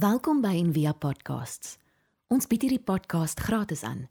[0.00, 1.74] Welkom by Envia Podcasts.
[2.32, 4.06] Ons bied hierdie podcast gratis aan.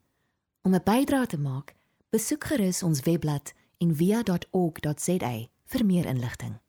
[0.67, 1.73] Om 'n bydrae te maak,
[2.13, 5.31] besoek gerus ons webblad en via.org.za
[5.71, 6.60] vir meer inligting.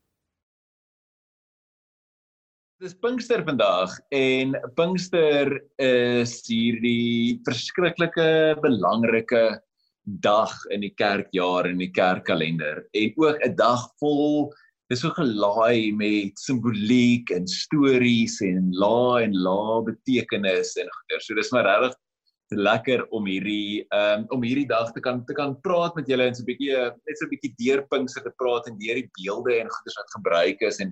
[2.80, 9.60] Dis Pinkster vandag en Pinkster is hierdie verskriklike belangrike
[10.04, 14.54] dag in die kerkjaar en die kerkkalender en ook 'n dag vol
[14.90, 21.20] dis so gelaai met simboliek en stories en la en la betekenis en goeie.
[21.22, 21.98] So dis maar regtig
[22.50, 26.34] lekker om hierdie um, om hierdie dag te kan te kan praat met julle en
[26.34, 29.70] so 'n bietjie net so 'n bietjie deurpinkse te praat en deur die beelde en
[29.70, 30.90] goeders wat gebruik is en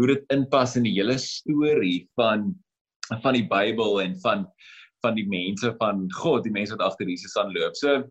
[0.00, 2.54] hoe dit inpas in die hele storie van
[3.22, 4.48] van die Bybel en van
[5.04, 7.76] van die mense van God, die mense wat agter Jesus aanloop.
[7.76, 8.08] So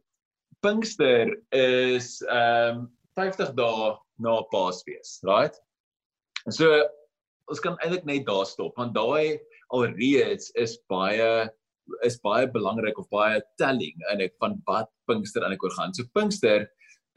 [0.61, 5.55] Pinkster is ehm um, 50 dae na Paasfees, right?
[6.49, 6.70] So
[7.52, 9.39] ons kan eintlik net daar stop want daai
[9.73, 11.49] alreeds is baie
[12.08, 15.94] is baie belangrik of baie telling en ek van wat Pinkster eintlik oor gaan.
[15.95, 16.67] So Pinkster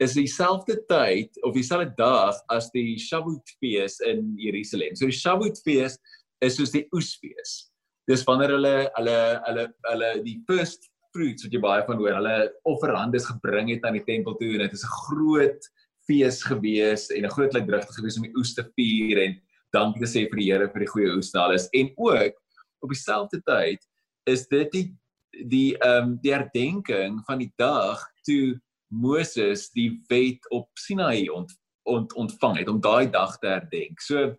[0.03, 4.95] is dieselfde tyd of dieselfde dag as die Shavuotfees in Jerusalem.
[4.95, 5.97] So die Shavuotfees
[6.43, 7.71] is soos die oesfees.
[8.07, 12.37] Dis wanneer hulle hulle hulle hulle die first fruits wat jy baie van hoor, hulle
[12.69, 15.71] offerandes gebring het aan die tempel toe en dit is 'n groot
[16.07, 19.41] fees gewees en 'n groot luidrigtig gewees om die oes te vier en
[19.73, 21.67] dankie te sê vir die Here vir die goeie oes daar is.
[21.73, 22.33] En ook
[22.81, 23.83] op dieselfde tyd
[24.25, 24.87] is dit die
[25.49, 31.51] die ehm um, die herdenking van die dag toe Moses die wet op Sinaï ont,
[31.83, 34.01] ont ontvang het om daai dag te herdenk.
[34.01, 34.35] So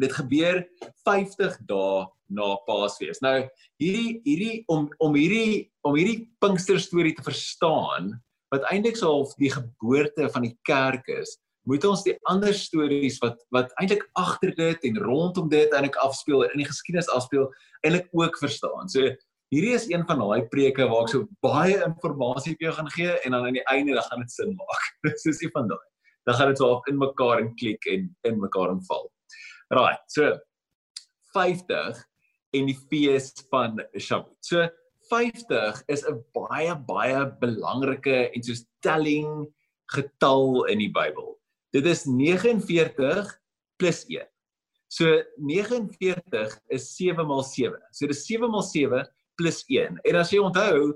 [0.00, 0.62] dit gebeur
[1.04, 3.20] 50 dae na Paasfees.
[3.20, 3.42] Nou
[3.82, 8.14] hierdie hierdie om om hierdie om hierdie Pinkster storie te verstaan
[8.54, 11.34] wat eintlik so half die geboorte van die kerk is,
[11.68, 16.44] moet ons die ander stories wat wat eintlik agter dit en rondom dit eintlik afspeel
[16.50, 17.48] in die geskiedenis afspeel
[17.84, 18.90] eintlik ook verstaan.
[18.92, 19.08] So
[19.54, 23.16] hierdie is een van daai preke waar ek so baie inligting vir jou gaan gee
[23.24, 24.88] en dan aan die einde dan gaan dit sin maak.
[25.14, 25.84] Is nie van daai.
[26.24, 29.08] Dan gaan dit so in mekaar en klik en in mekaar inval.
[29.72, 30.00] Right.
[30.12, 30.36] So
[31.34, 32.00] 50
[32.54, 34.38] en die fees van Shavuot.
[34.44, 34.68] So
[35.10, 39.46] 50 is 'n baie baie belangrike en soos telling
[39.92, 41.38] getal in die Bybel.
[41.72, 43.28] Dit is 49
[43.76, 44.26] plus 1.
[44.88, 47.80] So 49 is 7 maal 7.
[47.90, 49.02] So dis 7 maal 7
[49.34, 49.98] plus 1.
[50.04, 50.94] En as jy onthou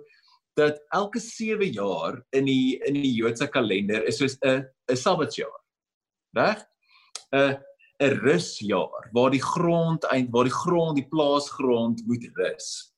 [0.59, 5.59] dat elke 7 jaar in die in die Joodse kalender is soos 'n 'n Sabbatjaar.
[6.37, 6.65] Reg?
[7.33, 7.59] 'n
[8.01, 12.95] 'n rusjaar waar die grond eind waar die grond die plaasgrond moet rus.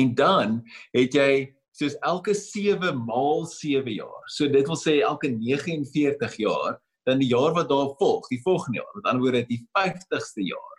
[0.00, 0.62] En dan
[0.92, 4.22] het jy soos elke 7 maal 7 jaar.
[4.30, 8.80] So dit wil sê elke 49 jaar dan die jaar wat daar volg, die volgende
[8.80, 10.76] jaar, met ander woorde die 50ste jaar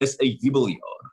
[0.00, 1.04] is 'n jubeljaar.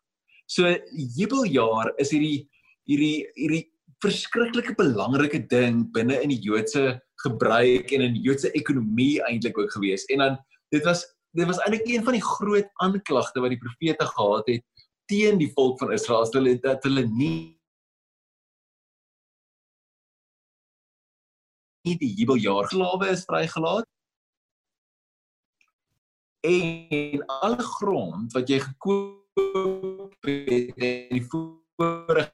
[0.47, 0.77] So
[1.17, 2.47] jubeljaar is hierdie
[2.85, 3.65] hierdie hierdie
[4.03, 9.71] verskriklike belangrike ding binne in die Joodse gebruik en in die Joodse ekonomie eintlik ook
[9.71, 10.05] gewees.
[10.05, 10.37] En dan
[10.71, 11.05] dit was
[11.35, 14.63] dit was eintlik een van die groot aanklagte wat die profete gehad het
[15.05, 17.55] teen die volk van Israel, hulle dat hulle nie
[21.85, 23.85] nie die jubeljaar slawe is vrygelaat
[26.45, 32.31] en alle grond wat jy gekoop het in die vorige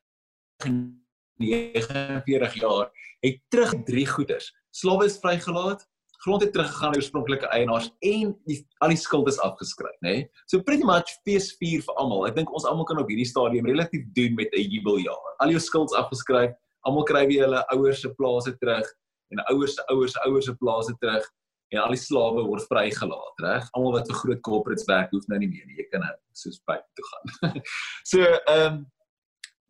[1.42, 4.52] 49 jaar het terug drie goeders.
[4.72, 5.88] Slawe is vrygelaat,
[6.24, 10.14] grond het teruggegaan na oorspronklike eienaars en die al die skuld is afgeskryf, nê?
[10.14, 10.30] Nee?
[10.52, 12.28] So pretty much fees vier vir almal.
[12.30, 15.36] Ek dink ons almal kan op hierdie stadium relatief doen met 'n jubeljaar.
[15.42, 16.54] Al jou skulds afgeskryf,
[16.86, 18.88] almal kry weer hulle ouers se plase terug
[19.32, 21.26] en ouers se ouers se ouers se plase terug
[21.72, 23.68] en al die slawe word vrygelaat, reg?
[23.74, 25.78] Almal wat vir groot corporates werk, hoef nou nie meer nie.
[25.80, 27.62] Jy kan nou soos by toe gaan.
[28.12, 28.86] so, ehm um,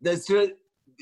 [0.02, 0.46] dis so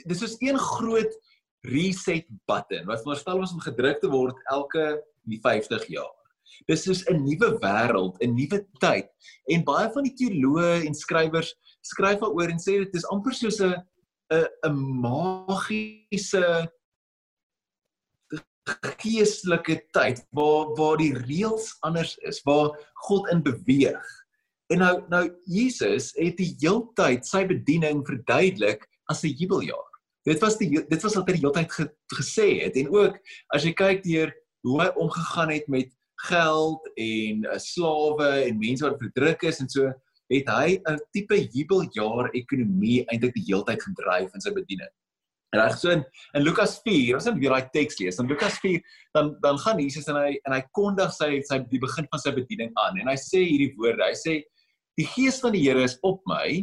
[0.07, 1.15] dis is een groot
[1.61, 4.85] reset button wat veronderstel was om gedruk te word elke
[5.29, 6.15] die 50 jaar.
[6.69, 9.09] Dis soos 'n nuwe wêreld, 'n nuwe tyd.
[9.49, 13.61] En baie van die teoloë en skrywers skryf daaroor en sê dit is amper soos
[13.61, 13.75] 'n
[14.31, 16.71] 'n 'n magiese
[19.01, 24.05] geestelike tyd waar waar die reëls anders is, waar God in beweeg.
[24.71, 29.89] En nou nou Jesus het die heeltyd sy bediening verduidelik as 'n jubeljaar.
[30.25, 33.19] Dit was die dit was wat hy die heeltyd ge, gesê het en ook
[33.55, 34.33] as jy kyk deur
[34.67, 35.91] hoe hy omgegaan het met
[36.29, 39.89] geld en uh, slawe en mense wat verdruk is en so
[40.31, 44.93] het hy 'n tipe jubeljaar ekonomie eintlik die heeltyd gedryf in sy bediening.
[45.51, 46.05] Reg so in,
[46.35, 48.21] in Lukas 4, ons moet weer daai teks lees.
[48.23, 48.79] In Lukas 4
[49.17, 52.31] dan dan gaan Jesus en hy en hy kondig sy sy die begin van sy
[52.37, 54.05] bediening aan en hy sê hierdie woorde.
[54.05, 54.37] Hy sê
[55.01, 56.63] die gees van die Here is op my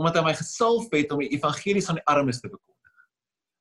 [0.00, 2.71] omdat hy my gesalf het om die evangelie aan die armes te verkondig.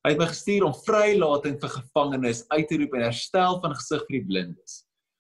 [0.01, 4.01] Hy het my gestuur om vrylating vir gevangenes uit te roep en herstel van gesig
[4.07, 4.77] vir die blindes,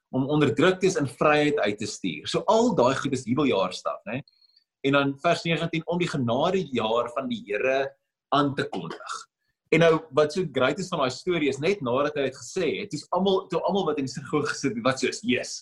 [0.09, 2.25] om onderdruktes in vryheid uit te stuur.
[2.31, 4.23] So al daai goed is jubeljaar stap, né?
[4.81, 7.91] En dan vers 19 om die genadejaar van die Here
[8.33, 9.19] aan te kondig.
[9.71, 12.73] En nou wat so great is van daai storie is net nadat hy dit gesê
[12.79, 15.61] het, dis almal toe almal wat in die sinagoge gesit het, wat soos, "Yes.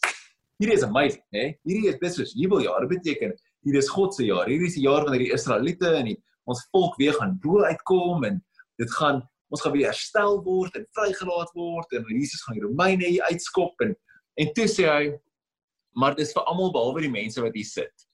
[0.60, 1.54] Hierdie is amazing, hè?
[1.68, 2.88] Hierdie is dis is jubeljaar.
[2.88, 4.48] Dit beteken hier is God se jaar.
[4.48, 8.24] Hierdie is die jaar wanneer die Israeliete en die ons volk weer gaan bo uitkom
[8.24, 8.42] en
[8.80, 13.08] dit gaan ons gaan weer herstel word en vrygelaat word en Jesus gaan die Romeine
[13.08, 13.96] hier uitskop en
[14.40, 15.04] en toe sê hy
[16.00, 18.06] maar dis vir almal behalwe die mense wat hier sit.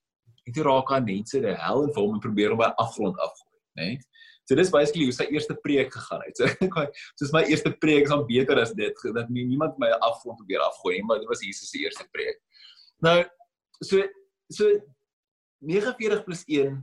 [0.46, 3.60] En toe raak aan mense die hel en hom en probeer hom by afgrond afgooi,
[3.78, 3.90] né?
[3.90, 4.04] Nee?
[4.46, 6.38] So dis basically hoe sy eerste preek gegaan het.
[6.38, 6.86] So
[7.18, 10.62] soos my eerste preek is dan beter as dit dat nie niemand my afgrond probeer
[10.62, 12.38] afgooi nie, maar dit was Jesus se eerste preek.
[13.06, 13.24] Nou
[13.82, 14.04] so
[14.54, 14.70] so
[15.66, 16.78] 49 plus 1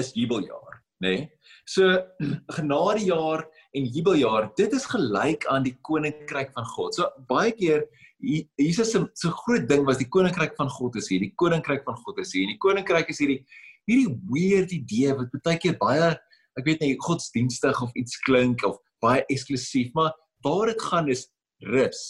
[0.00, 1.14] is jubeljaar, nê?
[1.14, 1.30] Nee?
[1.66, 1.86] So
[2.56, 6.96] genadejaar en jubeljaar, dit is gelyk aan die koninkryk van God.
[6.96, 7.86] So baie keer
[8.20, 11.22] Jesus se so groot ding was die koninkryk van God is hier.
[11.22, 12.44] Die koninkryk van God is hier.
[12.44, 13.40] En die koninkryk is hierdie
[13.88, 16.10] hierdie weird idee wat baie keer baie
[16.58, 20.12] ek weet nie godsdienstig of iets klink of baie eksklusief, maar
[20.44, 21.26] waar dit gaan is
[21.70, 22.02] rus,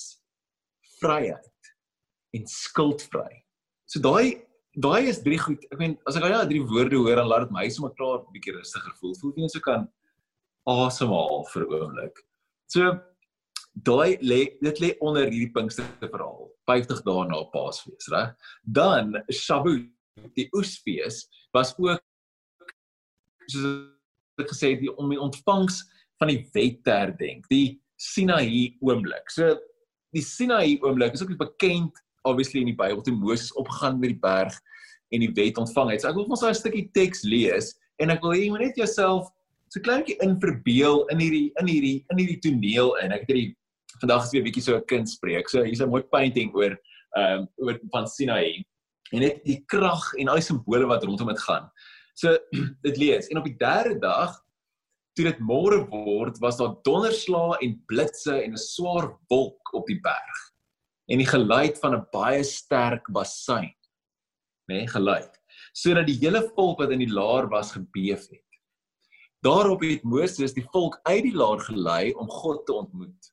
[0.99, 1.73] vryheid
[2.37, 3.43] en skuldvry.
[3.91, 4.41] So daai
[4.85, 5.65] daai is drie goed.
[5.73, 8.21] Ek meen as ek al ja drie woorde hoor dan laat dit my sommer klaar
[8.21, 9.15] 'n bietjie rustiger voel.
[9.21, 9.89] Voel nie so kan
[10.67, 12.17] asemhaal vir 'n oomblik.
[12.67, 12.99] So
[13.89, 16.51] daai lê dit lê onder hierdie Pinkster verhaal.
[16.67, 18.35] 50 dae na Paasfees, reg?
[18.65, 19.89] Dan Shavuot,
[20.37, 22.01] die oesfees was ook
[23.49, 23.67] soos
[24.39, 25.83] ek gesê het die om die ontvangs
[26.21, 29.29] van die wet te herdenk, die Sinaï oomblik.
[29.31, 29.59] So
[30.15, 31.97] die Sinaï oomblik is ook bekend
[32.29, 34.57] obviously in die Bybel toe Moses opgegaan met die berg
[35.11, 36.03] en die wet ontvang het.
[36.03, 38.81] So ek wil ons daai stukkie teks lees en ek wil hê jy moet net
[38.81, 39.31] jouself
[39.71, 43.15] so kleintjie in verbeel in hierdie in hierdie in hierdie toneel in.
[43.15, 43.55] Ek het hierdie
[44.01, 45.49] vandag is weer bietjie so 'n kind spreek.
[45.49, 46.77] So hier's 'n mooi painting oor
[47.19, 48.65] ehm um, oor van Sinaï
[49.13, 51.71] en net die krag en al die simbole wat rondom dit gaan.
[52.15, 52.39] So
[52.87, 54.39] dit lees en op die derde dag
[55.15, 60.01] toe dit môre word was daar donderslae en blitse en 'n swaar wolk op die
[60.01, 60.50] berg
[61.11, 63.75] en die geluid van 'n baie sterk bassein
[64.71, 65.33] nê nee, geluid
[65.73, 68.61] sodat die hele volk wat in die laar was gebeef het
[69.43, 73.33] daarop het Moses die volk uit die laar gelei om God te ontmoet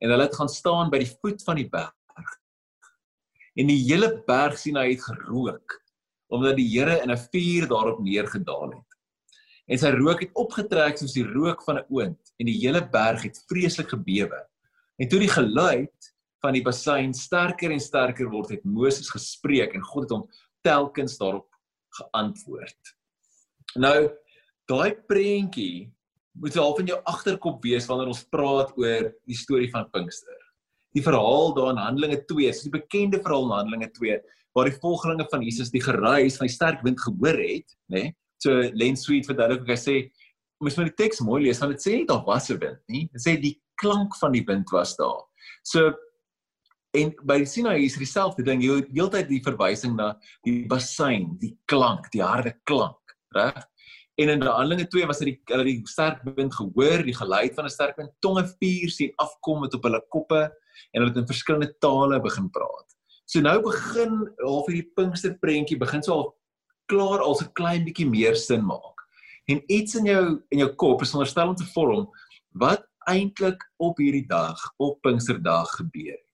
[0.00, 2.36] en hulle het gaan staan by die voet van die berg
[3.58, 5.80] en die hele berg sien hy het gerook
[6.30, 8.90] omdat die Here in 'n vuur daarop neergedaal het.
[9.66, 13.22] En sy rook het opgetrek soos die rook van 'n oond en die hele berg
[13.22, 14.46] het vreeslik gebewe.
[14.98, 19.84] En toe die geluid van die bassein sterker en sterker word, het Moses gespreek en
[19.84, 20.26] God het hom
[20.66, 21.48] telkens daarop
[21.98, 22.94] geantwoord.
[23.80, 24.10] Nou,
[24.70, 25.90] daai prentjie
[26.40, 30.36] moet al van jou agterkop wees wanneer ons praat oor die storie van Pinkster.
[30.94, 34.20] Die verhaal daar in Handelinge 2, is die bekende verhaal in Handelinge 2
[34.56, 38.08] waar die volgelinge van Jesus die geruis van die sterk wind gehoor het, nê?
[38.08, 38.14] Nee?
[38.40, 39.96] So Len Sweet verduidelik hy sê
[40.64, 43.08] mens moet die teks mooi lees want dit sê nie daar was 'n wind nie.
[43.12, 45.22] Dit sê die klank van die wind was daar.
[45.62, 45.92] So
[46.96, 48.62] en by die Sinai is dieselfde ding.
[48.64, 50.12] Jy heeltyd die verwysing na
[50.46, 53.60] die bassein, die klank, die harde klank, reg?
[54.20, 57.64] En in Handelinge 2 was dit die hulle die sterk wind gehoor, die geluid van
[57.64, 60.42] 'n sterk wind, tonge vuur sien afkom met op hulle koppe
[60.92, 62.88] en hulle het in verskillende tale begin praat.
[63.24, 66.36] So nou begin half hierdie Pinkster prentjie begin so al
[66.90, 68.98] klaar al so klein bietjie meer sin maak.
[69.48, 72.08] En iets in jou in jou kop is onderstel om te vorm
[72.58, 76.29] wat eintlik op hierdie dag, op Pinksterdag gebeur het.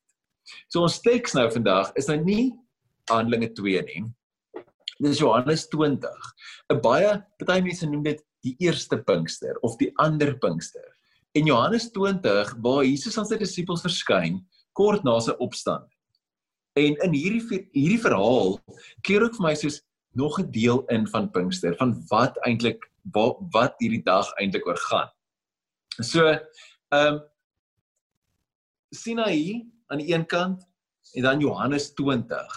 [0.69, 2.53] So ons teks nou vandag is nou nie
[3.11, 4.05] Handelinge 2 nie.
[4.99, 6.09] Dit is Johannes 20.
[6.73, 10.87] 'n Baie baie mense noem dit die eerste Pinkster of die ander Pinkster.
[11.35, 14.41] In Johannes 20 waar Jesus aan sy disippels verskyn
[14.73, 15.93] kort na sy opstanding.
[16.77, 18.59] En in hierdie hierdie verhaal
[19.03, 19.83] keer ook vir my soos
[20.17, 22.81] nog 'n deel in van Pinkster van wat eintlik
[23.13, 25.11] wat, wat hierdie dag eintlik oor gaan.
[26.01, 27.21] So ehm um,
[28.95, 30.65] Sinai aan die een kant
[31.15, 32.57] en dan Johannes 20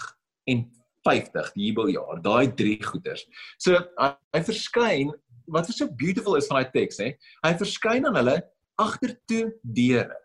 [0.50, 0.64] en
[1.06, 3.24] 50 die Bybeljaar, daai drie goeters.
[3.58, 5.12] So hy, hy verskyn
[5.50, 7.12] wat so beautiful is van daai teks hè.
[7.46, 8.36] Hy verskyn aan hulle
[8.80, 10.18] agtertoe deure.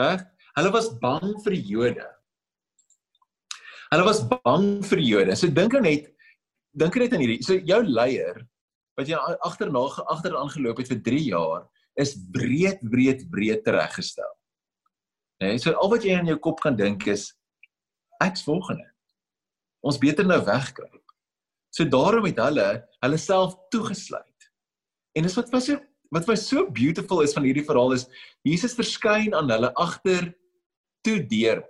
[0.00, 0.24] Reg?
[0.56, 2.08] Hulle was bang vir die Jode.
[3.92, 5.36] Hulle was bang vir die Jode.
[5.36, 6.10] So dink net
[6.76, 7.42] dink net aan hierdie.
[7.44, 8.40] So jou leier
[8.98, 9.18] wat jy
[9.48, 11.66] agterna agteraan geloop het vir 3 jaar
[12.00, 14.28] is breed breed breed tereggestel.
[15.42, 17.32] Nee, so al wat jy in jou kop kan dink is
[18.22, 18.86] ek's volgende.
[19.82, 21.00] Ons beter nou wegkruip.
[21.74, 22.68] So daarom het hulle
[23.02, 24.50] hulle self toegesluit.
[25.18, 25.80] En dis wat was so
[26.12, 28.04] wat was so beautiful is van hierdie verhaal is
[28.44, 30.28] Jesus verskyn aan hulle agter
[31.02, 31.62] toe deur.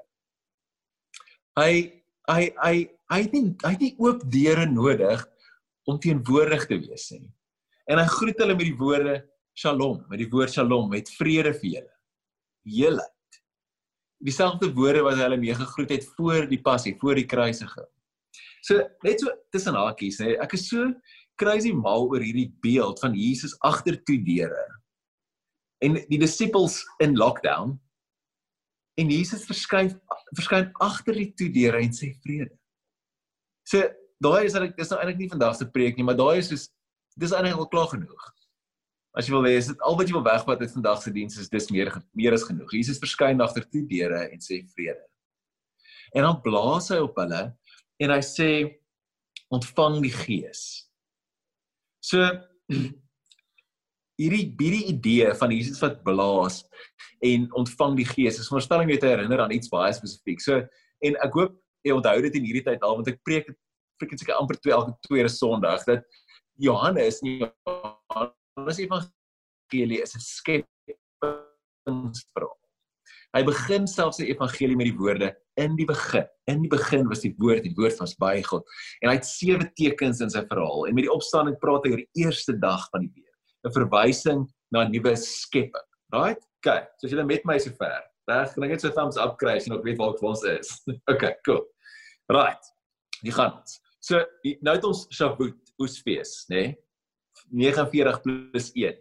[1.57, 2.75] Hy hy hy
[3.13, 5.25] hy het nie hy het nie oop deure nodig
[5.89, 7.31] om teenwoordig te wees nie.
[7.89, 11.69] En hy groet hulle met die woorde Shalom, met die woord Shalom, met vrede vir
[11.77, 11.97] julle.
[12.69, 13.17] Heelheid.
[14.23, 17.89] Dieselfde woorde wat hulle mee gegroet het voor die passie, voor die kruisiging.
[18.63, 20.37] So net so tussen hakies, hè.
[20.43, 20.93] Ek is so
[21.41, 24.67] crazy mal oor hierdie beeld van Jesus agter toe deure.
[25.83, 27.75] En die disippels in lockdown
[29.01, 29.91] en Jesus verskyn
[30.37, 32.55] verskyn agter die toe deure en sê vrede.
[33.67, 33.83] So
[34.23, 36.69] daai is ek dis nou eintlik nie vandag se preek nie, maar daai is soos
[37.19, 38.29] dis eintlik al klaar genoeg.
[39.13, 41.37] As jy wil hê, is dit al wat jy wil wegvat uit vandag se diens
[41.41, 42.73] is dis meer meer is genoeg.
[42.73, 45.05] Jesus verskyn agter toe deure en sê vrede.
[46.17, 47.43] En dan blaas hy op hulle
[48.03, 48.49] en hy sê
[49.53, 50.63] ontvang die Gees.
[52.01, 52.25] So
[54.23, 56.63] hierdie hierdie idee van Jesus wat blaas
[57.25, 60.41] en ontvang die Gees is voorstelling net te herinner aan iets baie spesifiek.
[60.41, 60.63] So
[61.05, 63.53] en ek hoop jy onthou dit in hierdie tyd al want ek preek
[64.01, 66.07] preek seker amper twee elke tweede Sondag dat
[66.59, 67.43] Johannes nie
[68.57, 72.59] Johannes evangelie is 'n skepingsverhaal.
[73.33, 76.27] Hy begin selfs sy evangelie met die woorde in die begin.
[76.53, 78.63] In die begin was die woord, die woord was by God.
[79.01, 82.05] En hy het sewe tekens in sy verhaal en met die opstanding praat hy oor
[82.05, 83.37] die eerste dag van die week.
[83.65, 85.89] 'n Verwysing na 'n nuwe skepping.
[86.13, 86.43] Right?
[86.61, 88.03] Okay, so as jy met my sover.
[88.29, 90.83] Reg, kan ek net so thumbs up kry as jy nog weet waar ons is.
[91.13, 91.67] okay, cool.
[92.29, 92.61] Right.
[93.25, 93.63] Die gaan.
[94.01, 94.25] So
[94.61, 96.57] nou het ons Shavuot oesfees, nê?
[96.57, 96.77] Nee?
[97.51, 98.99] 49 plus 1.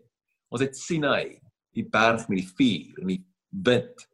[0.52, 1.40] Ons het Sinai,
[1.76, 3.22] die berg met die vuur en die
[3.64, 4.08] wind.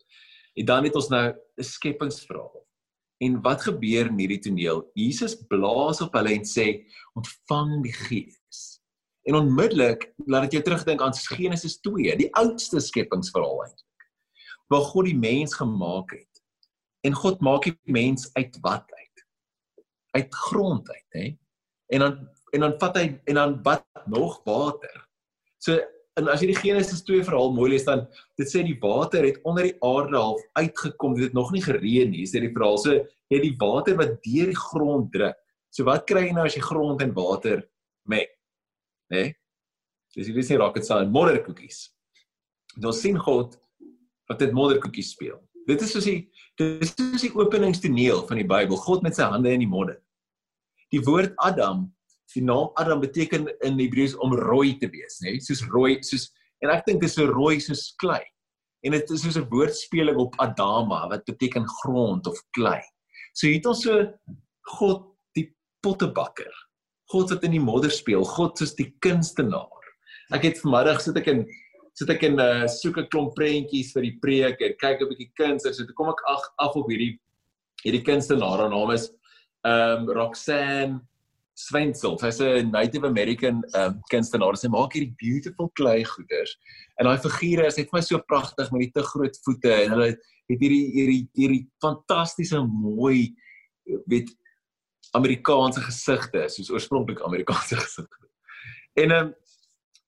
[0.57, 2.65] En dan het ons nou 'n skepingsverhaal.
[3.17, 4.83] En wat gebeur in hierdie toneel?
[4.93, 8.81] Jesus blaas op hulle en sê: "Ontvang die Gees."
[9.27, 14.05] En onmiddellik laat dit jou terugdink aan Genesis 2, die oudste skepingsverhaal eintlik.
[14.67, 16.43] Waar God die mens gemaak het.
[17.01, 19.25] En God maak die mens uit wat uit?
[20.11, 21.37] Uit grond uit, hè?
[21.87, 25.03] En dan en dan vat hy en dan wat nog water.
[25.63, 25.77] So
[26.17, 28.05] en as jy die Genesis 2 verhaal mooi lees dan
[28.39, 31.17] dit sê die water het onder die aarde half uitgekom.
[31.17, 32.79] Dit het nog nie gereën nie, sê die verhaal.
[32.81, 35.37] So jy het die water wat deur die grond druk.
[35.73, 37.61] So wat kry jy nou as jy grond en water
[38.09, 38.31] meng?
[39.11, 39.21] Né?
[39.21, 39.35] Nee?
[40.17, 41.83] Dis hierdie sien rocket science modderkoekies.
[42.81, 43.57] Ons sien God
[44.29, 45.37] wat dit modderkoekies speel.
[45.67, 46.23] Dit is soos die
[46.57, 48.79] dis soos die openingstoneel van die Bybel.
[48.81, 49.99] God met sy hande in die modder.
[50.89, 51.85] Die woord Adam
[52.35, 55.37] die naam Adam beteken in Hebreëus om rooi te wees, nê?
[55.37, 55.43] Nee?
[55.43, 56.29] Soos rooi, soos
[56.63, 58.23] en ek dink dit is so rooi soos klei.
[58.85, 62.81] En dit is soos 'n woordspeling op Adama wat beteken grond of klei.
[63.33, 64.13] So hier het ons so
[64.77, 66.51] God die pottebakker.
[67.11, 69.83] God wat in die modder speel, God soos die kunstenaar.
[70.33, 71.45] Ek het vanmiddag sit ek in
[71.97, 75.31] sit ek in uh, soek 'n klomp prentjies vir die preek en kyk 'n bietjie
[75.39, 77.17] kuns en so toe kom ek ag af op hierdie
[77.85, 78.59] hierdie kunstenaar.
[78.59, 79.09] Haar naam is
[79.63, 81.01] ehm um, Roxanne
[81.57, 82.17] Swensel.
[82.21, 84.57] Sy's 'n Native American um, kunstenaar.
[84.57, 86.53] Sy maak hierdie beautiful klei goeders.
[86.99, 89.95] En daai figure is net vir my so pragtig met die te groot voete en
[89.95, 93.33] hulle het hierdie hierdie hierdie fantastiese mooi
[94.05, 94.29] weet
[95.17, 98.29] Amerikaanse gesigte, soos oorspronklik Amerikaanse gesigte.
[99.01, 99.33] En um,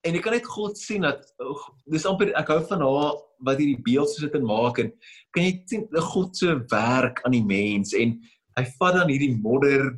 [0.08, 3.60] en jy kan net God sien dat oh, dis amper ek hou van haar wat
[3.60, 4.94] hierdie beeld so sit en maak en
[5.36, 8.16] kan jy sien God se werk aan die mens en
[8.60, 9.92] hy vat dan hierdie modder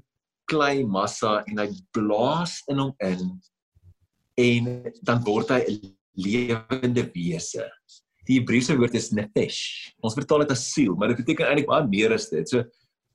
[0.51, 3.31] klei massa en hy blaas in hom in
[4.41, 4.69] en
[5.07, 7.65] dan word hy 'n lewende wese.
[8.27, 9.61] Die Hebreëse woord is nefesh.
[10.03, 12.47] Ons vertaal dit as siel, maar dit beteken eintlik baie meer as dit.
[12.47, 12.63] So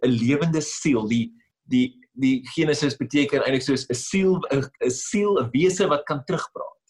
[0.02, 1.32] 'n lewende siel, die
[1.68, 6.84] die die Genesis beteken eintlik soos 'n siel 'n siel 'n wese wat kan terugpraat.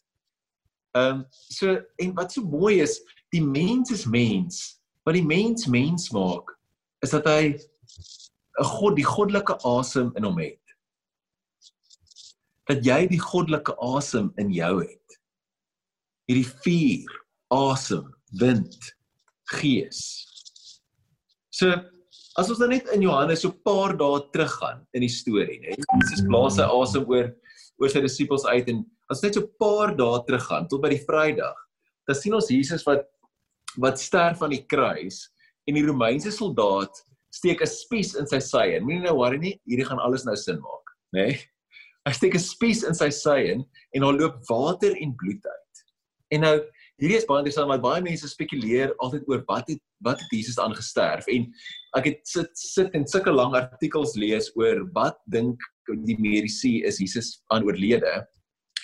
[0.96, 3.00] Ehm um, so en wat so mooi is,
[3.30, 4.80] die mens is mens.
[5.04, 6.56] Wat die mens mens maak
[7.04, 7.58] is dat hy
[8.60, 10.62] 'n God, die goddelike asem in hom het.
[12.66, 15.18] Dat jy die goddelike asem in jou het.
[16.26, 17.12] Hierdie vuur,
[17.54, 18.08] asem,
[18.40, 18.94] wind,
[19.52, 20.00] gees.
[21.50, 21.70] So
[22.36, 25.76] as ons dan net in Johannes so 'n paar dae teruggaan in die storie, né?
[25.76, 27.34] Jesus blaas sy asem oor
[27.78, 31.04] oor sy disippels uit en as net so 'n paar dae teruggaan tot by die
[31.04, 31.56] Vrydag,
[32.06, 33.06] dan sien ons Jesus wat
[33.78, 35.28] wat sterf aan die kruis
[35.68, 37.04] en die Romeinse soldaat
[37.36, 40.36] steek 'n spies in sy sy en moenie nou worry nie, hierdie gaan alles nou
[40.36, 41.26] sin maak, nê?
[41.26, 41.38] Nee?
[42.06, 43.64] Hy steek 'n spies in sy sy en
[43.94, 45.74] en daar loop water en bloed uit.
[46.34, 46.56] En nou
[47.00, 50.58] hierdie is baie interessant want baie mense spekuleer altyd oor wat het wat het Jesus
[50.60, 51.48] aangesterf en
[51.98, 55.60] ek het sit sit en sulke lang artikels lees oor wat dink
[56.06, 58.24] die mediese is Jesus aan oorlede.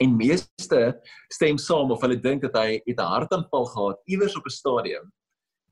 [0.00, 0.82] En meeste
[1.30, 5.12] stem saam of hulle dink dat hy het 'n hartaanval gehad iewers op 'n stadium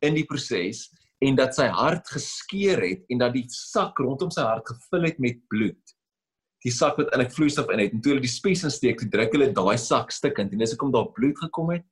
[0.07, 0.89] in die proses
[1.21, 5.19] en dat sy hart geskeur het en dat die sak rondom sy hart gevul het
[5.21, 5.95] met bloed.
[6.65, 9.37] Die sak wat eintlik vloeistof in het en toe hulle die spies insteek, toe druk
[9.37, 11.87] hulle daai sak stukkend en dis hoekom daar bloed gekom het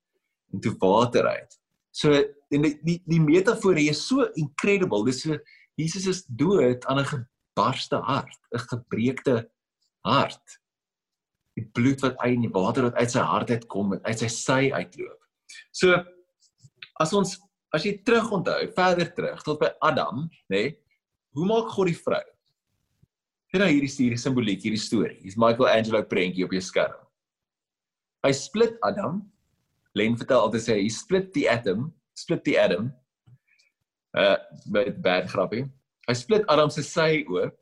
[0.52, 1.58] en toe water uit.
[1.92, 5.04] So en die die, die metafoor is so incredible.
[5.04, 5.36] Dis so
[5.78, 9.50] Jesus is dood aan 'n gebarste hart, 'n gebreekte
[10.04, 10.58] hart.
[11.56, 14.28] Die bloed wat uit in die water wat uit sy hart uitkom en uit sy
[14.28, 15.20] sy uitloop.
[15.72, 16.04] So
[17.00, 17.38] as ons
[17.74, 20.62] as jy terug onthou, verder terug tot by Adam, nê?
[20.62, 20.76] Nee,
[21.36, 22.24] hoe maak God die vrou?
[23.48, 25.18] Kyk nou hierdie hierdie simboliek, hierdie storie.
[25.22, 26.96] Hier's Michelangelo prentjie op jou skerm.
[28.24, 29.22] Hy split Adam.
[29.96, 32.90] Len vertel altyd sê hy split die atom, split die atom.
[34.16, 34.36] Uh
[34.72, 35.68] met bad grappie.
[36.08, 37.56] Hy split Adam se sy oop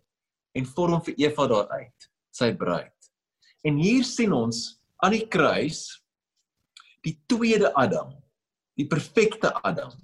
[0.57, 3.11] en vorm vir Eva daaruit, sy bruid.
[3.67, 4.63] En hier sien ons
[5.05, 5.85] aan die kruis
[7.07, 8.15] die tweede Adam
[8.77, 9.95] die perfekte Adam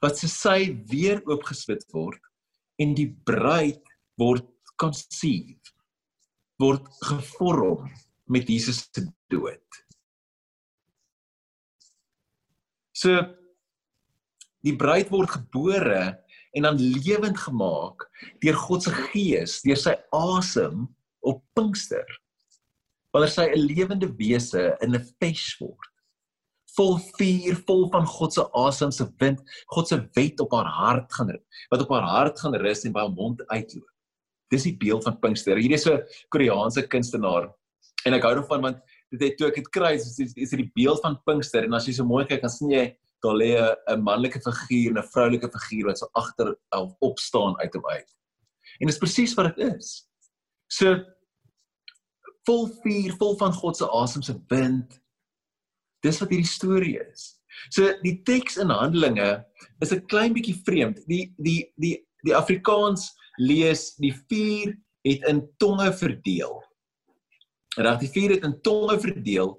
[0.00, 2.20] wat se sy weer oopgespit word
[2.80, 3.82] en die bruid
[4.20, 4.46] word
[4.80, 5.60] conceive
[6.60, 7.88] word gevorm
[8.30, 9.78] met Jesus se dood.
[12.92, 13.16] So
[14.64, 16.02] die bruid word gebore
[16.56, 18.04] en dan lewend gemaak
[18.44, 20.84] deur God se gees, deur sy asem
[21.24, 22.06] op Pinkster.
[23.14, 25.89] Wanneer sy 'n lewende wese in 'n flesh word
[26.76, 29.40] vol vuur, vol van God se asem se wind,
[29.74, 31.32] God se wet op haar hart gaan
[31.70, 33.88] wat op haar hart gaan rus en by haar mond uitloop.
[34.50, 35.56] Dis die beeld van Pinkster.
[35.56, 37.52] Hierdie is 'n Koreaanse kunstenaar
[38.06, 38.78] en ek hou daarvan want
[39.10, 41.86] dit het toe ek dit kry is is dit die beeld van Pinkster en as
[41.86, 45.48] jy so mooi kyk dan sien jy daar lê 'n manlike figuur en 'n vroulike
[45.50, 48.10] figuur wat so agter of opstaan uit hom uit.
[48.80, 50.08] En dit is presies wat dit is.
[50.68, 51.04] So
[52.46, 55.00] vol vuur, vol van God se asem se wind,
[56.04, 57.40] Dis wat hierdie storie is.
[57.68, 59.44] So die teks in Handelinge
[59.84, 61.04] is 'n klein bietjie vreemd.
[61.06, 66.62] Die die die die Afrikaans lees die vuur het in tonge verdeel.
[67.76, 69.58] Reg die vuur het in tonge verdeel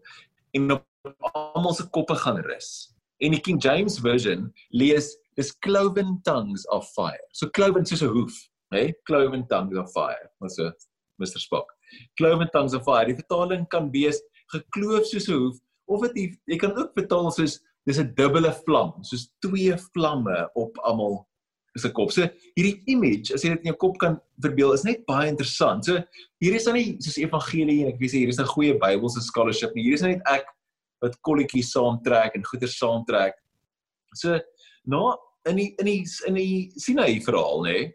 [0.54, 0.86] en op
[1.34, 2.94] almal se koppe gaan rus.
[3.22, 7.26] En die King James version lees is cloven tongues of fire.
[7.32, 8.34] So cloven soos 'n hoof,
[8.72, 8.78] hè?
[8.78, 8.96] Hey?
[9.04, 10.32] Cloven tongues of fire.
[10.40, 10.72] Wat so
[11.18, 11.74] Mr Spock.
[12.18, 13.06] Cloven tongues of fire.
[13.06, 15.58] Die vertaling kan wees gekloof soos 'n hoof
[15.92, 20.78] of dit jy kan ook vertaal soos dis 'n dubbele vlam, soos twee vlamme op
[20.86, 21.26] almal
[21.80, 22.12] se kop.
[22.12, 22.28] So
[22.58, 25.88] hierdie image, as jy dit in jou kop kan verbeel, is net baie interessant.
[25.88, 26.02] So
[26.44, 29.74] hier is dan nie soos evangelie en ek weet hier is 'n goeie Bybelse scholarship
[29.76, 29.84] nie.
[29.84, 30.46] Hier is net ek
[31.02, 33.34] wat kolletjies saamtrek en goeie saamtrek.
[34.16, 34.40] So
[34.86, 35.16] na
[35.50, 37.94] in die in die in die Sinai verhaal nê,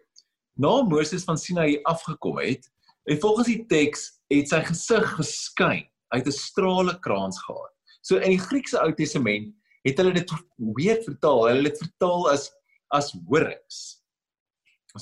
[0.59, 2.67] na Moses van Sinai afgekom het,
[3.07, 7.76] en volgens die teks het sy gesig geskyn uit 'n strale krans gehad.
[8.07, 9.51] So in die Griekse Ou Testament
[9.87, 10.33] het hulle dit
[10.79, 11.49] weer vertaal.
[11.49, 12.51] Hulle het dit vertaal as
[12.95, 13.79] as horings.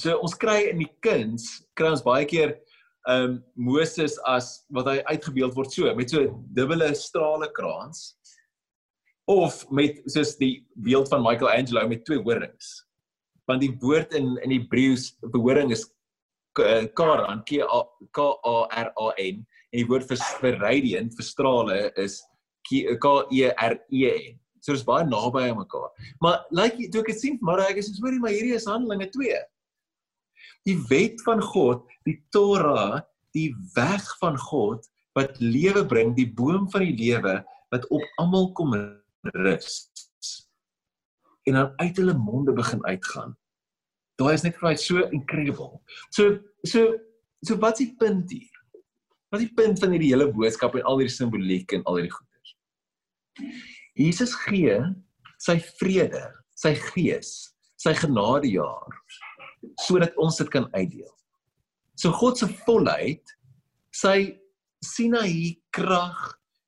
[0.01, 1.45] So ons kry in die kuns
[1.77, 2.57] kry ons baie keer
[3.05, 6.25] ehm um, Moses as wat hy uitgebeeld word so met so
[6.57, 8.15] dubbele strale krans
[9.29, 12.73] of met soos die beeld van Michelangelo met twee horings.
[13.45, 15.85] Want die woord in in Hebreëus vir horing is
[16.97, 22.23] karan K A R A N en die woord vir, vir radiant vir strale is
[22.65, 24.41] K E R E N.
[24.65, 25.91] So dis baie naby aan mekaar.
[26.25, 29.11] Maar lyk like, toe ek dit sien, maar ek is hoorie maar hierdie is Handelinge
[29.13, 29.43] 2.
[30.65, 33.03] Die wet van God, die Torah,
[33.37, 37.39] die weg van God wat lewe bring, die boom van die lewe
[37.75, 38.73] wat op almal kom
[39.37, 39.85] rus.
[41.45, 43.35] En dan uit hulle monde begin uitgaan.
[44.17, 45.83] Daai is net vir my so incredible.
[46.15, 46.95] So so
[47.45, 48.49] so wat's die punt hier?
[49.29, 52.15] Wat is die punt van hierdie hele boodskap en al hierdie simboliek en al hierdie
[52.15, 52.34] goed?
[53.95, 54.79] Jesus gee
[55.43, 56.25] sy vrede,
[56.57, 57.31] sy gees,
[57.81, 59.01] sy genadejaar
[59.85, 61.11] sodat ons dit kan uitdeel.
[61.97, 63.23] So God se volheid,
[63.95, 64.35] sy
[64.85, 66.19] Sinaï krag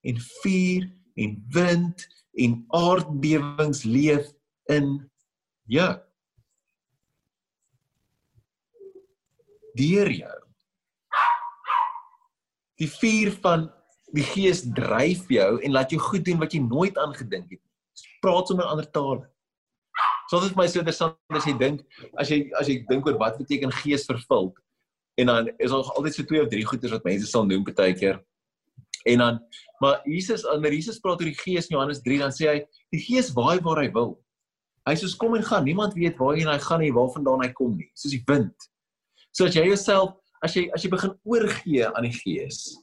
[0.06, 0.86] en vuur
[1.20, 2.06] en wind
[2.40, 4.30] en aardbewings leef
[4.72, 4.96] in
[5.68, 5.92] jou.
[9.76, 10.38] Deur jou.
[12.80, 13.68] Die vuur van
[14.14, 18.06] die gees dryf jou en laat jou goed doen wat jy nooit aangedink het nie.
[18.22, 19.24] Praat sommer ander tale.
[20.28, 21.82] So dit is my so interessant as jy dink
[22.18, 24.52] as jy as jy dink oor wat beteken gees vervul
[25.16, 27.94] en dan is daar altyd so twee of drie goeters wat mense sal noem baie
[27.96, 28.20] keer.
[29.06, 29.40] En dan
[29.80, 32.58] maar Jesus wanneer Jesus praat oor die gees in Johannes 3 dan sê hy
[32.94, 34.16] die gees waai waar hy wil.
[34.86, 35.64] Hy sê kom en gaan.
[35.66, 37.88] Niemand weet waarheen hy gaan nie, waarvandaan hy kom nie.
[37.98, 38.54] Soos die wind.
[39.34, 40.14] So as jy jouself
[40.44, 42.76] as jy as jy begin oorgee aan die Gees,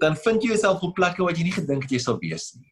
[0.00, 2.70] dan vind jy jouself op plekke waar jy nie gedink het jy sal wees nie.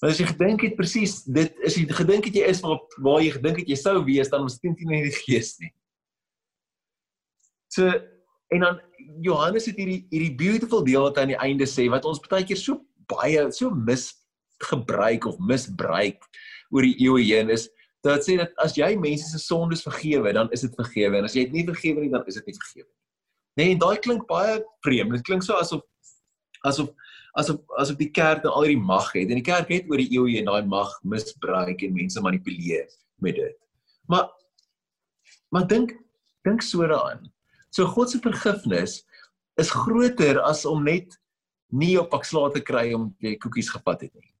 [0.00, 3.22] Maar as jy gedink het presies dit is jy gedink het jy is waar waar
[3.24, 5.72] jy gedink het jy sou wees, dan miskien nie in die Gees nie.
[7.72, 7.88] So
[8.54, 8.80] en dan
[9.24, 12.60] Johannes het hierdie hierdie beautiful deel wat aan die einde sê wat ons baie keer
[12.60, 16.20] so baie so misgebruik of misbruik
[16.70, 17.68] oor die eeue heen is
[18.04, 21.36] dat sê dat as jy mense se sondes vergewe, dan is dit vergewe en as
[21.36, 23.03] jy dit nie vergewe nie, dan is dit nie vergewe nie.
[23.58, 25.14] Nee, en daai klink baie vreemd.
[25.14, 25.82] Dit klink so asof
[26.64, 26.90] asof
[27.38, 30.10] asof asof die kerk nou al hierdie mag het en die kerk het oor die
[30.14, 32.88] eeue heen daai mag misbruik en mense manipuleer
[33.22, 33.58] met dit.
[34.10, 34.30] Maar
[35.54, 35.94] maar dink
[36.46, 37.30] dink so daaraan.
[37.70, 39.02] So God se vergifnis
[39.60, 41.18] is groter as om net
[41.74, 44.32] nie op pak slaat te kry om jy koekies gevat het nie.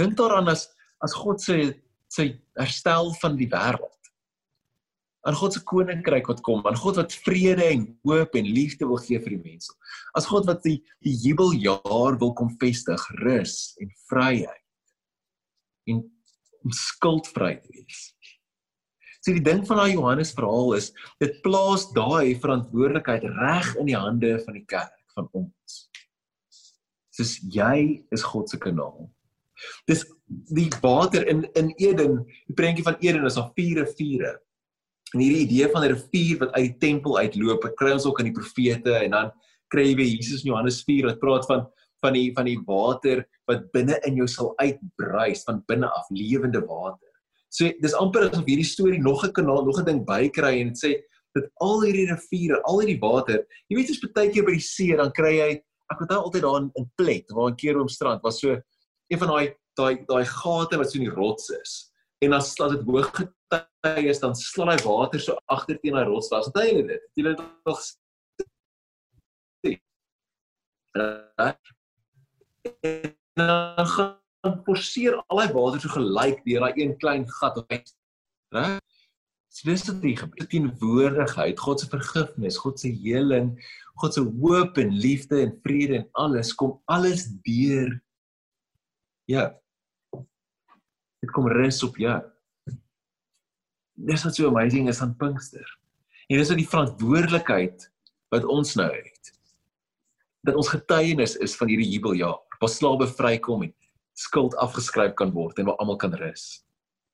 [0.00, 0.68] Dink daaraan as
[1.04, 1.74] as God se
[2.12, 2.28] sy
[2.60, 4.01] herstel van die wêreld.
[5.22, 8.98] Aan God se koninkryk wat kom, aan God wat vrede en hoop en liefde wil
[9.04, 9.70] gee vir die mense.
[10.18, 14.58] As God wat die die jubeljaar wil kom vestig, rus en vryheid
[15.90, 16.02] en
[16.62, 18.02] om skuldvry te wees.
[19.22, 20.90] So die ding van daai Johannes verhaal is
[21.22, 25.76] dit plaas daai verantwoordelikheid reg in die hande van die kerk van ons.
[27.14, 29.06] Soos jy is God se kanaal.
[29.86, 30.02] Dis
[30.50, 34.32] die water in in Eden, die prentjie van Eden is daar vier riviere.
[35.12, 38.32] En hierdie idee van 'n rivier wat uit die tempel uitloop, kry ons ook in
[38.32, 39.32] die profete en dan
[39.68, 41.66] kry jy Jesus in Johannes 4 wat praat van
[42.02, 46.60] van die van die water wat binne in jou sal uitbruis van binne af lewende
[46.66, 47.08] water.
[47.52, 50.78] So dis amper asof hierdie storie nog 'n kanaal, nog 'n ding bykry en dit
[50.84, 50.92] sê
[51.34, 54.96] dat al hierdie riviere, al hierdie water, jy weet jy's baie keer by die see
[54.96, 55.50] dan kry jy
[55.92, 58.58] ek onthou altyd daar in, Plet waar 'n keer oom strand was so
[59.08, 61.92] een van daai daai daai gate wat so in die rots is.
[62.22, 63.12] En as as dit hoog
[63.52, 66.48] gety is, dan slaan hy water so agter teen daai rots vas.
[66.50, 67.04] Onthou jy dit?
[67.18, 67.82] Jy het nog
[72.82, 77.72] en dan gaan forceer al die water so gelyk deur daai een klein gat op
[77.72, 77.92] uit.
[78.54, 78.78] Reg?
[79.52, 83.52] So dis dit die gebeur teenwoordigheid, God se vergifnis, God se heling,
[84.00, 88.00] God se hoop en liefde en vrede en alles kom alles deur
[89.30, 89.52] Ja.
[91.22, 92.16] Dit kom rus op jou.
[93.94, 95.66] Dis wat so amazing is aan Pinkster.
[96.28, 97.86] En dis ook die verantwoordelikheid
[98.32, 99.32] wat ons nou het.
[100.46, 103.74] Dat ons getuienis is van hierdie jubeljaar, waar slawe vrykom en
[104.18, 106.64] skuld afgeskryf kan word en waar almal kan rus.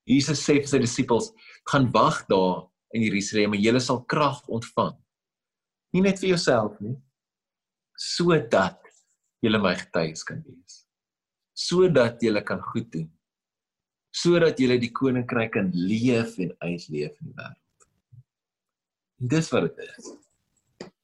[0.09, 1.29] Jesus sê vir sy disippels,
[1.69, 2.65] gaan wag daar
[2.95, 4.95] in Jerusalem en julle sal krag ontvang.
[5.93, 6.95] Nie net vir jouself nie,
[7.99, 8.79] sodat
[9.43, 10.79] julle my getuies kan wees
[11.59, 13.09] sodat jy kan goed doen
[14.15, 17.87] sodat jy die koninkryk kan leef en uitleef in die wêreld.
[19.19, 20.09] Dis wat dit is.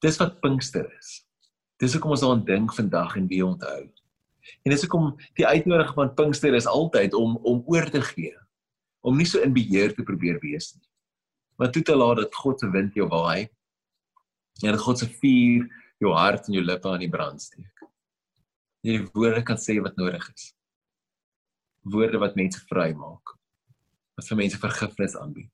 [0.02, 1.20] Dis wat Pinkster is.
[1.80, 3.84] Dis hoekom ons daaraan dink vandag en wie onthou.
[4.64, 8.34] En dis hoekom die uitnodiging van Pinkster is altyd om om oor te gee.
[9.06, 10.86] Om nie so in beheer te probeer wees nie.
[11.56, 13.48] Maar toe te laat dat God se wind jou waai.
[14.64, 15.68] En dat God se vuur
[16.00, 17.76] jou hart en jou lippe aan die brand steek
[18.86, 20.52] jy die woorde kan sê wat nodig is.
[21.86, 23.36] Woorde wat mense vry maak.
[24.18, 25.52] Wat vir mense vergifnis aanbied.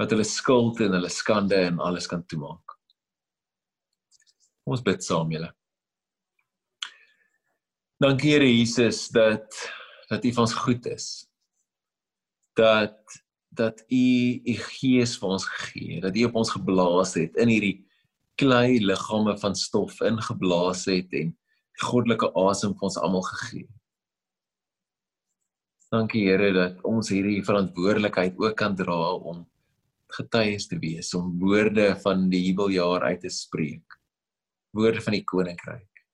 [0.00, 2.76] Wat hulle skuld en hulle skande en alles kan toemaak.
[4.66, 5.50] Ons bid saam julle.
[8.00, 9.52] Dankie Here Jesus dat
[10.10, 11.28] dat U ons goed is.
[12.56, 12.96] Dat
[13.50, 14.06] dat U
[14.46, 17.76] U Gees vir ons gegee het, dat U op ons geblaas het in hierdie
[18.40, 21.34] klei liggame van stof ingeblaas het en
[21.82, 23.68] goddelike asem vir ons almal gegee.
[25.90, 29.42] Dankie Here dat ons hierdie verantwoordelikheid ook kan dra om
[30.14, 33.98] getuies te wees, om woorde van die jubeljaar uit te spreek.
[34.74, 36.04] Woorde van die koninkryk.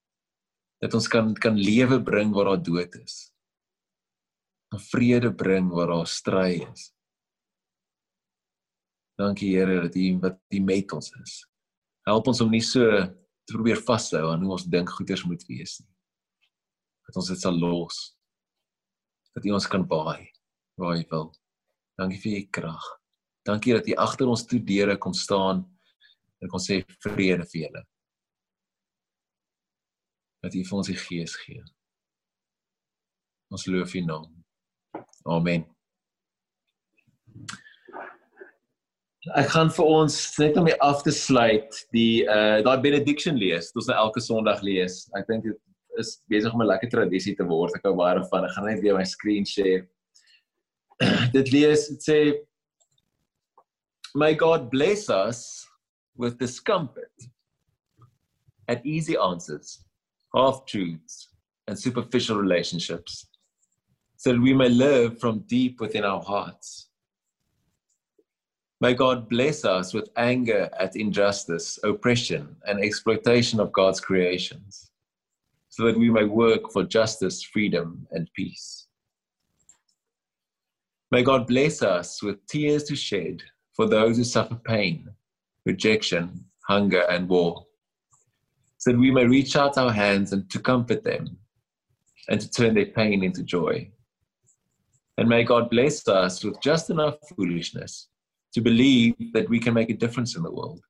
[0.80, 3.32] Dat ons kan kan lewe bring waar daar dood is.
[4.72, 6.92] 'n Vrede bring waar daar stry is.
[9.16, 11.46] Dankie Here dat U wat U met ons is.
[12.04, 12.80] Help ons om nie so
[13.44, 15.94] te probeer vashou aan hoe ons dink goeders moet wees nie.
[17.06, 18.15] Dat ons dit sal los.
[19.36, 20.32] Dat U ons kan baai
[20.80, 21.26] waar U wil.
[22.00, 22.86] Dankie vir U krag.
[23.44, 25.62] Dankie dat U agter ons toe deure kom staan
[26.40, 27.82] en kon sê vrede vir julle.
[30.44, 31.60] Dat U vir ons die Gees gee.
[33.52, 34.32] Ons loof U naam.
[35.28, 35.68] Amen.
[39.36, 43.68] Ek gaan vir ons net om af te sluit die uh daai benediction lees.
[43.72, 45.04] Dit ons nou elke Sondag lees.
[45.18, 45.58] Ek dink dit
[45.98, 47.76] is besig om 'n lekker tradisie te word.
[47.76, 48.44] Ek hou baie daarvan.
[48.44, 49.86] Ek gaan net weer my screen share.
[51.36, 52.20] dit lees dit sê
[54.14, 55.68] May God bless us
[56.16, 57.28] with discomfort
[58.66, 59.84] at easy answers,
[60.34, 61.28] half truths,
[61.68, 63.26] and superficial relationships,
[64.16, 66.88] so that we may live from deep within our hearts.
[68.80, 74.85] May God bless us with anger at injustice, oppression, and exploitation of God's creations,
[75.76, 78.86] so that we may work for justice, freedom, and peace.
[81.10, 83.42] May God bless us with tears to shed
[83.74, 85.06] for those who suffer pain,
[85.66, 87.66] rejection, hunger, and war,
[88.78, 91.36] so that we may reach out our hands and to comfort them
[92.30, 93.86] and to turn their pain into joy.
[95.18, 98.08] And may God bless us with just enough foolishness
[98.54, 100.80] to believe that we can make a difference in the world,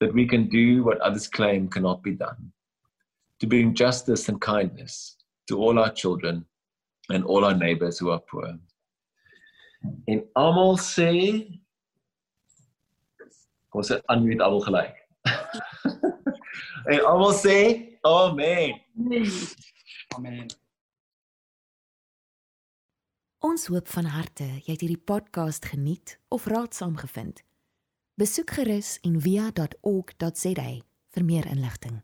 [0.00, 2.50] that we can do what others claim cannot be done,
[3.38, 5.16] to bring justice and kindness
[5.48, 6.46] to all our children
[7.08, 8.58] and all our neighbors who are poor.
[10.06, 11.10] En almal sê
[13.76, 15.02] ons het unmute almal gelyk.
[16.92, 17.58] en almal sê
[18.02, 18.80] amen.
[20.16, 20.46] Amen.
[23.44, 27.44] Ons hoop van harte jy het hierdie podcast geniet of raadsaam gevind.
[28.16, 30.70] Besoek gerus en via.ok.za
[31.16, 32.00] vir meer inligting.